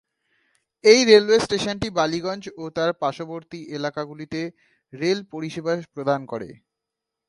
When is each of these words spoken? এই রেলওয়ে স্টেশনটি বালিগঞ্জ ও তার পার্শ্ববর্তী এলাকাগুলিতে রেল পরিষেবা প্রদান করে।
এই 0.83 0.99
রেলওয়ে 1.09 1.39
স্টেশনটি 1.45 1.87
বালিগঞ্জ 1.97 2.43
ও 2.57 2.63
তার 2.77 2.89
পার্শ্ববর্তী 3.01 3.59
এলাকাগুলিতে 3.77 4.39
রেল 4.93 5.19
পরিষেবা 5.33 5.73
প্রদান 5.93 6.21
করে। 6.31 6.49